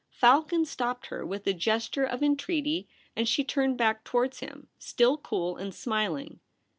Falcon 0.09 0.65
stopped 0.65 1.05
her 1.05 1.23
with 1.23 1.45
a 1.47 1.53
oresture 1.53 2.09
of 2.11 2.23
entreaty, 2.23 2.87
and 3.15 3.29
she 3.29 3.43
turned 3.43 3.77
back 3.77 4.03
towards 4.03 4.39
him, 4.39 4.67
still 4.79 5.15
cool 5.15 5.57
and 5.57 5.75
smiling. 5.75 6.39